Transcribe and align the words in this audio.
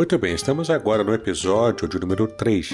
Muito 0.00 0.16
bem, 0.16 0.34
estamos 0.34 0.70
agora 0.70 1.04
no 1.04 1.12
episódio 1.12 1.86
de 1.86 2.00
número 2.00 2.26
3 2.26 2.70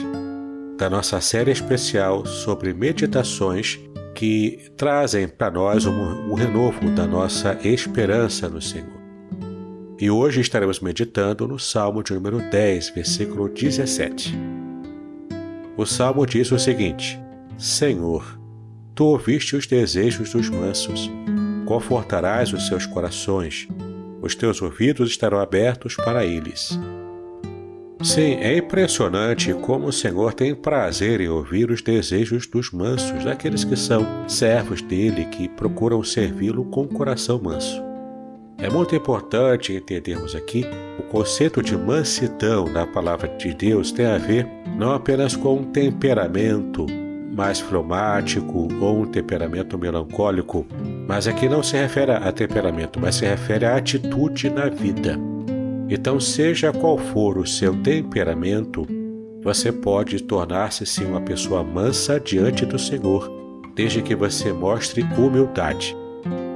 da 0.78 0.88
nossa 0.88 1.20
série 1.20 1.50
especial 1.50 2.24
sobre 2.24 2.72
meditações 2.72 3.80
que 4.14 4.70
trazem 4.77 5.27
para 5.27 5.50
nós 5.50 5.86
um, 5.86 6.30
um, 6.30 6.34
renovo 6.34 6.88
da 6.92 7.04
nossa 7.04 7.58
esperança 7.64 8.48
no 8.48 8.62
Senhor. 8.62 9.02
E 9.98 10.08
hoje 10.08 10.41
estaremos 10.41 10.78
meditando 10.78 11.48
no 11.48 11.58
Salmo 11.58 12.00
de 12.00 12.14
número 12.14 12.38
10, 12.48 12.91
versículo 12.91 13.48
17. 13.48 14.32
O 15.76 15.84
Salmo 15.84 16.25
diz 16.25 16.53
o 16.53 16.60
seguinte: 16.60 17.20
Senhor, 17.58 18.38
tu 18.94 19.04
ouviste 19.04 19.56
os 19.56 19.66
desejos 19.66 20.31
dos 20.31 20.48
mansos, 20.48 21.10
confortarás 21.66 22.53
os 22.53 22.69
seus 22.69 22.87
corações, 22.87 23.66
os 24.22 24.37
teus 24.37 24.62
ouvidos 24.62 25.10
estarão 25.10 25.41
abertos 25.41 25.97
para 25.97 26.25
eles. 26.25 26.78
Sim, 28.06 28.37
é 28.41 28.56
impressionante 28.56 29.53
como 29.53 29.89
o 29.89 29.93
Senhor 29.93 30.33
tem 30.33 30.55
prazer 30.55 31.21
em 31.21 31.28
ouvir 31.28 31.72
os 31.72 31.83
desejos 31.83 32.47
dos 32.47 32.71
mansos, 32.71 33.25
daqueles 33.25 33.65
que 33.65 33.75
são 33.75 34.06
servos 34.28 34.81
dele, 34.81 35.25
que 35.25 35.49
procuram 35.49 36.05
servi-lo 36.05 36.65
com 36.67 36.83
o 36.83 36.89
coração 36.89 37.41
manso. 37.43 37.83
É 38.59 38.71
muito 38.71 38.94
importante 38.94 39.75
entendermos 39.75 40.37
aqui 40.37 40.65
o 41.00 41.03
conceito 41.03 41.61
de 41.61 41.77
mansidão 41.77 42.67
na 42.67 42.87
palavra 42.87 43.27
de 43.37 43.53
Deus 43.53 43.91
tem 43.91 44.06
a 44.06 44.19
ver 44.19 44.47
não 44.78 44.93
apenas 44.93 45.34
com 45.34 45.56
um 45.56 45.65
temperamento 45.65 46.87
mais 47.34 47.59
fleumático 47.59 48.69
ou 48.81 49.00
um 49.00 49.06
temperamento 49.06 49.77
melancólico, 49.77 50.65
mas 51.09 51.27
aqui 51.27 51.49
não 51.49 51.61
se 51.61 51.77
refere 51.77 52.12
a 52.12 52.31
temperamento, 52.31 53.00
mas 53.00 53.17
se 53.17 53.27
refere 53.27 53.65
à 53.65 53.77
atitude 53.77 54.49
na 54.49 54.69
vida. 54.69 55.19
Então, 55.88 56.19
seja 56.19 56.72
qual 56.72 56.98
for 56.98 57.38
o 57.38 57.47
seu 57.47 57.74
temperamento, 57.82 58.86
você 59.42 59.70
pode 59.70 60.20
tornar-se 60.22 60.84
sim 60.84 61.04
uma 61.04 61.20
pessoa 61.20 61.62
mansa 61.62 62.19
diante 62.19 62.66
do 62.66 62.78
Senhor, 62.78 63.30
desde 63.74 64.02
que 64.02 64.16
você 64.16 64.52
mostre 64.52 65.02
humildade, 65.16 65.96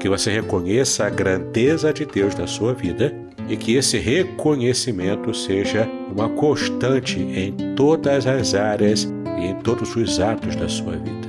que 0.01 0.09
você 0.09 0.33
reconheça 0.33 1.07
a 1.07 1.11
grandeza 1.11 1.93
de 1.93 2.05
Deus 2.05 2.35
na 2.35 2.49
sua 2.49 2.75
vida 2.75 3.15
e 3.49 3.57
que 3.57 3.77
esse 3.77 3.99
reconhecimento 3.99 5.33
seja 5.33 5.89
uma 6.13 6.29
constante 6.29 7.21
em 7.21 7.75
todas 7.77 8.27
as 8.27 8.55
áreas 8.55 9.05
e 9.39 9.47
em 9.47 9.55
todos 9.57 9.95
os 9.95 10.19
atos 10.19 10.57
da 10.57 10.69
sua 10.69 10.97
vida. 10.97 11.29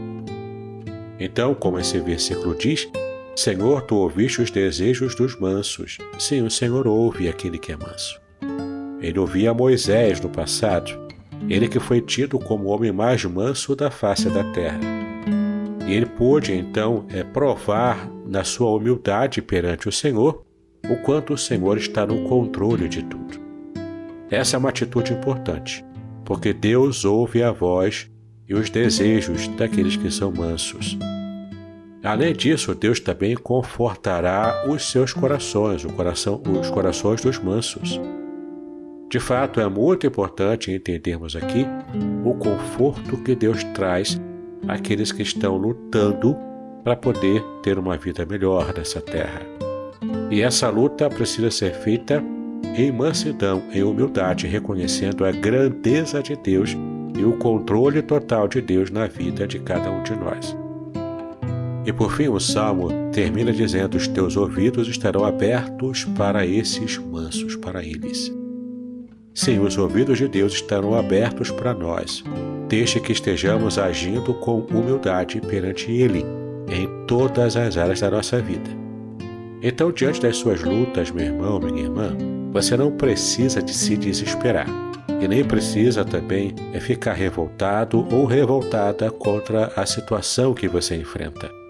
Então, 1.20 1.54
como 1.54 1.80
esse 1.80 2.00
versículo 2.00 2.56
diz, 2.56 2.90
Senhor, 3.36 3.82
tu 3.84 3.96
ouviste 3.96 4.42
os 4.42 4.52
desejos 4.52 5.16
dos 5.16 5.40
mansos. 5.40 5.98
Sim, 6.20 6.42
o 6.42 6.52
Senhor 6.52 6.86
ouve 6.86 7.30
aquele 7.30 7.58
que 7.58 7.72
é 7.72 7.78
manso. 7.78 8.20
Ele 9.02 9.18
ouvia 9.18 9.54
Moisés 9.54 10.20
no 10.20 10.30
passado, 10.30 10.92
ele 11.50 11.68
que 11.68 11.80
foi 11.80 12.02
tido 12.02 12.38
como 12.38 12.66
o 12.66 12.68
homem 12.70 12.92
mais 12.92 13.24
manso 13.26 13.76
da 13.76 13.90
face 13.90 14.30
da 14.30 14.44
terra. 14.52 14.80
E 15.88 15.94
ele 15.94 16.06
pôde 16.06 16.54
então 16.54 17.06
é, 17.10 17.24
provar 17.24 18.08
na 18.28 18.44
sua 18.44 18.70
humildade 18.72 19.42
perante 19.42 19.90
o 19.90 19.92
Senhor 19.92 20.44
o 20.90 20.98
quanto 20.98 21.34
o 21.34 21.38
Senhor 21.38 21.78
está 21.78 22.06
no 22.06 22.28
controle 22.28 22.88
de 22.88 23.04
tudo. 23.04 23.40
Essa 24.30 24.56
é 24.56 24.60
uma 24.60 24.70
atitude 24.70 25.14
importante, 25.14 25.86
porque 26.26 26.54
Deus 26.54 27.06
ouve 27.06 27.42
a 27.42 27.52
voz 27.52 28.10
e 28.48 28.54
os 28.54 28.70
desejos 28.70 29.48
daqueles 29.50 29.96
que 29.96 30.12
são 30.12 30.32
mansos. 30.32 30.98
Além 32.04 32.34
disso, 32.34 32.74
Deus 32.74 33.00
também 33.00 33.36
confortará 33.36 34.66
os 34.68 34.90
seus 34.90 35.14
corações, 35.14 35.86
coração, 35.86 36.42
os 36.60 36.70
corações 36.70 37.22
dos 37.22 37.38
mansos. 37.38 38.00
De 39.10 39.20
fato, 39.20 39.60
é 39.60 39.70
muito 39.70 40.08
importante 40.08 40.72
entendermos 40.72 41.36
aqui 41.36 41.66
o 42.26 42.34
conforto 42.36 43.18
que 43.18 43.36
Deus 43.36 43.64
traz 43.76 44.20
àqueles 44.68 45.12
que 45.12 45.22
estão 45.22 45.58
lutando 45.58 46.36
para 46.84 46.96
poder 46.96 47.44
ter 47.62 47.78
uma 47.78 47.98
vida 47.98 48.26
melhor 48.26 48.74
nessa 48.76 49.00
terra. 49.00 49.42
E 50.32 50.42
essa 50.42 50.70
luta 50.70 51.10
precisa 51.10 51.52
ser 51.52 51.74
feita 51.74 52.24
em 52.76 52.92
mansidão, 52.92 53.62
em 53.72 53.84
humildade, 53.84 54.48
reconhecendo 54.48 55.26
a 55.26 55.32
grandeza 55.32 56.24
de 56.24 56.36
Deus 56.36 56.76
e 57.16 57.24
o 57.24 57.38
controle 57.38 58.02
total 58.02 58.48
de 58.48 58.62
Deus 58.62 58.90
na 58.90 59.06
vida 59.06 59.46
de 59.46 59.60
cada 59.60 59.92
um 59.92 60.02
de 60.02 60.16
nós. 60.16 60.56
E 61.86 61.92
por 61.92 62.12
fim, 62.12 62.28
o 62.28 62.40
salmo 62.40 62.90
termina 63.12 63.52
dizendo: 63.52 63.98
Os 63.98 64.08
teus 64.08 64.38
ouvidos 64.38 64.88
estarão 64.88 65.26
abertos 65.26 66.06
para 66.06 66.46
esses 66.46 66.98
mansos, 66.98 67.56
para 67.56 67.84
eles. 67.84 68.32
Sim, 69.34 69.60
os 69.60 69.78
ouvidos 69.78 70.18
de 70.18 70.28
Deus 70.28 70.54
estarão 70.54 70.94
abertos 70.94 71.50
para 71.50 71.74
nós, 71.74 72.24
desde 72.68 73.00
que 73.00 73.14
estejamos 73.14 73.78
agindo 73.78 74.34
com 74.36 74.60
humildade 74.60 75.42
perante 75.42 75.92
Ele 75.92 76.26
em 76.70 76.88
todas 77.08 77.56
as 77.56 77.78
áreas 77.78 78.02
da 78.02 78.12
nossa 78.12 78.40
vida. 78.40 78.70
Então, 79.64 79.92
diante 79.92 80.22
das 80.22 80.38
suas 80.38 80.62
lutas, 80.62 81.12
meu 81.12 81.26
irmão, 81.26 81.60
minha 81.60 81.84
irmã, 81.84 82.16
você 82.52 82.76
não 82.76 82.92
precisa 82.92 83.62
de 83.62 83.74
se 83.74 83.96
desesperar 83.96 84.68
e 85.22 85.28
nem 85.28 85.44
precisa 85.44 86.04
também 86.04 86.54
é 86.74 86.80
ficar 86.80 87.14
revoltado 87.14 88.06
ou 88.12 88.26
revoltada 88.26 89.10
contra 89.12 89.72
a 89.76 89.86
situação 89.86 90.54
que 90.54 90.68
você 90.68 90.96
enfrenta 90.96 91.61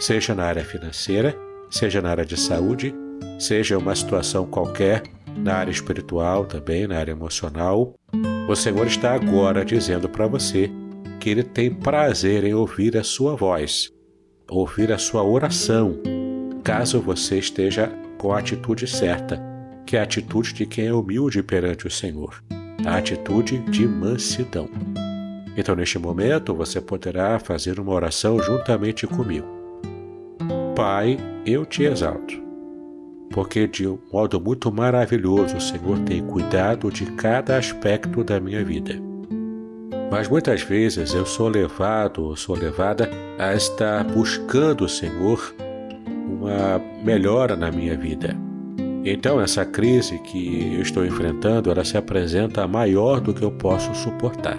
seja 0.00 0.34
na 0.34 0.44
área 0.44 0.64
financeira, 0.64 1.36
seja 1.70 2.00
na 2.00 2.10
área 2.10 2.24
de 2.24 2.36
saúde, 2.36 2.94
seja 3.38 3.78
uma 3.78 3.94
situação 3.94 4.46
qualquer, 4.46 5.02
na 5.36 5.54
área 5.54 5.70
espiritual 5.70 6.44
também, 6.44 6.86
na 6.86 6.98
área 6.98 7.12
emocional. 7.12 7.94
O 8.48 8.54
Senhor 8.54 8.86
está 8.86 9.12
agora 9.12 9.64
dizendo 9.64 10.08
para 10.08 10.26
você 10.26 10.70
que 11.20 11.30
Ele 11.30 11.42
tem 11.42 11.72
prazer 11.72 12.44
em 12.44 12.54
ouvir 12.54 12.96
a 12.96 13.02
sua 13.02 13.34
voz, 13.34 13.90
ouvir 14.48 14.92
a 14.92 14.98
sua 14.98 15.24
oração, 15.24 16.00
caso 16.62 17.00
você 17.00 17.38
esteja 17.38 17.92
com 18.18 18.32
a 18.32 18.38
atitude 18.38 18.86
certa, 18.86 19.40
que 19.84 19.96
é 19.96 20.00
a 20.00 20.04
atitude 20.04 20.52
de 20.52 20.66
quem 20.66 20.86
é 20.86 20.92
humilde 20.92 21.42
perante 21.42 21.86
o 21.86 21.90
Senhor. 21.90 22.42
a 22.84 22.98
atitude 22.98 23.58
de 23.58 23.86
mansidão. 23.86 24.68
Então, 25.56 25.74
neste 25.74 25.98
momento, 25.98 26.54
você 26.54 26.80
poderá 26.80 27.38
fazer 27.38 27.80
uma 27.80 27.92
oração 27.92 28.40
juntamente 28.40 29.06
comigo. 29.06 29.55
Pai, 30.76 31.16
eu 31.46 31.64
te 31.64 31.84
exalto, 31.84 32.34
porque 33.30 33.66
de 33.66 33.88
um 33.88 33.98
modo 34.12 34.38
muito 34.38 34.70
maravilhoso 34.70 35.56
o 35.56 35.60
Senhor 35.60 35.98
tem 36.00 36.22
cuidado 36.22 36.92
de 36.92 37.06
cada 37.12 37.56
aspecto 37.56 38.22
da 38.22 38.38
minha 38.38 38.62
vida. 38.62 38.94
Mas 40.10 40.28
muitas 40.28 40.60
vezes 40.60 41.14
eu 41.14 41.24
sou 41.24 41.48
levado 41.48 42.22
ou 42.22 42.36
sou 42.36 42.54
levada 42.54 43.08
a 43.38 43.54
estar 43.54 44.04
buscando 44.04 44.84
o 44.84 44.88
Senhor 44.88 45.54
uma 46.28 46.78
melhora 47.02 47.56
na 47.56 47.72
minha 47.72 47.96
vida. 47.96 48.36
Então 49.02 49.40
essa 49.40 49.64
crise 49.64 50.18
que 50.18 50.74
eu 50.74 50.82
estou 50.82 51.06
enfrentando, 51.06 51.70
ela 51.70 51.86
se 51.86 51.96
apresenta 51.96 52.68
maior 52.68 53.18
do 53.18 53.32
que 53.32 53.42
eu 53.42 53.50
posso 53.50 53.94
suportar. 53.94 54.58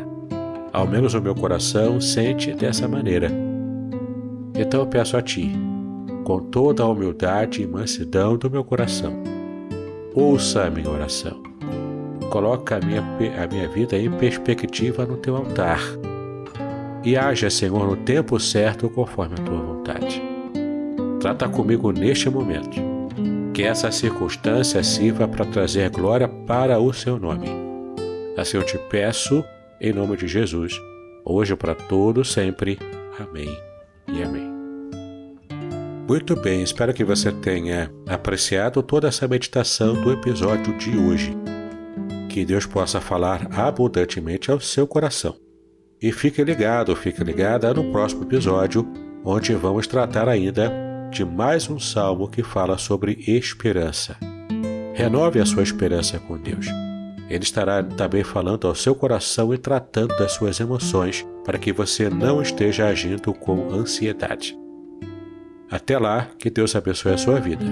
Ao 0.74 0.88
menos 0.88 1.14
o 1.14 1.22
meu 1.22 1.36
coração 1.36 2.02
sente 2.02 2.54
dessa 2.54 2.88
maneira. 2.88 3.32
Então 4.56 4.80
eu 4.80 4.88
peço 4.88 5.16
a 5.16 5.22
Ti, 5.22 5.52
com 6.28 6.40
toda 6.42 6.84
a 6.84 6.86
humildade 6.86 7.62
e 7.62 7.66
mansidão 7.66 8.36
do 8.36 8.52
meu 8.52 8.62
coração, 8.62 9.14
ouça 10.14 10.66
a 10.66 10.70
minha 10.70 10.90
oração. 10.90 11.42
Coloca 12.30 12.76
a 12.76 12.86
minha, 12.86 13.02
a 13.42 13.48
minha 13.48 13.70
vida 13.70 13.98
em 13.98 14.12
perspectiva 14.12 15.06
no 15.06 15.16
Teu 15.16 15.38
altar 15.38 15.80
e 17.02 17.16
haja, 17.16 17.50
Senhor, 17.50 17.88
no 17.88 17.96
tempo 17.96 18.38
certo 18.42 18.90
conforme 18.90 19.36
a 19.40 19.44
Tua 19.46 19.58
vontade. 19.58 20.22
Trata 21.22 21.48
comigo 21.48 21.94
neste 21.94 22.30
momento 22.30 22.78
que 23.54 23.64
essa 23.64 23.90
circunstância 23.90 24.84
sirva 24.84 25.30
para 25.30 25.46
trazer 25.46 25.90
glória 25.92 26.28
para 26.28 26.78
o 26.78 26.92
seu 26.92 27.18
nome. 27.18 27.48
Assim 28.36 28.58
eu 28.58 28.66
te 28.66 28.78
peço, 28.90 29.46
em 29.80 29.94
nome 29.94 30.18
de 30.18 30.28
Jesus, 30.28 30.74
hoje 31.24 31.56
para 31.56 31.74
todos 31.74 32.34
sempre. 32.34 32.78
Amém 33.18 33.48
e 34.10 34.22
amém. 34.22 34.57
Muito 36.08 36.38
bem, 36.38 36.64
espero 36.64 36.94
que 36.94 37.04
você 37.04 37.34
tenha 37.34 37.92
apreciado 38.08 38.82
toda 38.82 39.10
essa 39.10 39.28
meditação 39.28 39.94
do 39.94 40.10
episódio 40.10 40.78
de 40.78 40.98
hoje. 40.98 41.36
Que 42.30 42.46
Deus 42.46 42.66
possa 42.66 43.02
falar 43.02 43.46
abundantemente 43.52 44.50
ao 44.50 44.58
seu 44.62 44.88
coração. 44.88 45.36
E 46.02 46.14
fique 46.14 46.42
ligado, 46.42 46.96
fique 46.96 47.22
ligada 47.22 47.74
no 47.74 47.92
próximo 47.92 48.24
episódio, 48.24 48.88
onde 49.26 49.54
vamos 49.54 49.86
tratar 49.86 50.30
ainda 50.30 50.72
de 51.12 51.26
mais 51.26 51.70
um 51.70 51.78
salmo 51.78 52.30
que 52.30 52.42
fala 52.42 52.78
sobre 52.78 53.26
esperança. 53.28 54.16
Renove 54.94 55.42
a 55.42 55.46
sua 55.46 55.64
esperança 55.64 56.20
com 56.20 56.38
Deus. 56.38 56.68
Ele 57.30 57.44
estará 57.44 57.84
também 57.84 58.24
falando 58.24 58.66
ao 58.66 58.76
seu 58.76 58.96
coração 58.96 59.54
e 59.54 59.58
tratando 59.58 60.16
das 60.16 60.32
suas 60.32 60.58
emoções 60.62 61.28
para 61.44 61.58
que 61.58 61.74
você 61.74 62.10
não 62.10 62.42
esteja 62.42 62.88
agindo 62.88 63.34
com 63.34 63.74
ansiedade. 63.74 64.58
Até 65.70 66.00
lá, 66.00 66.28
que 66.40 66.50
Deus 66.50 66.76
abençoe 66.76 67.14
a 67.14 67.18
sua 67.18 67.40
vida. 67.40 67.66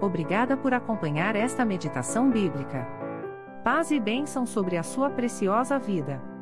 Obrigada 0.00 0.56
por 0.56 0.72
acompanhar 0.72 1.36
esta 1.36 1.64
meditação 1.64 2.30
bíblica. 2.30 2.86
Paz 3.62 3.90
e 3.90 4.00
bênção 4.00 4.46
sobre 4.46 4.76
a 4.76 4.82
sua 4.82 5.10
preciosa 5.10 5.78
vida. 5.78 6.37